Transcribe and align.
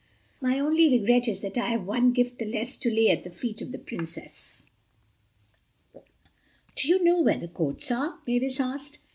My 0.41 0.57
only 0.57 0.89
regret 0.89 1.27
is 1.27 1.41
that 1.41 1.59
I 1.59 1.67
have 1.67 1.85
one 1.85 2.11
gift 2.11 2.39
the 2.39 2.45
less 2.45 2.75
to 2.75 2.89
lay 2.89 3.11
at 3.11 3.23
the 3.23 3.29
feet 3.29 3.61
of 3.61 3.71
the 3.71 3.77
Princess." 3.77 4.65
"Do 6.75 6.87
you 6.87 7.03
know 7.03 7.21
where 7.21 7.37
the 7.37 7.47
coats 7.47 7.91
are?" 7.91 8.17
Mavis 8.25 8.59
asked. 8.59 8.97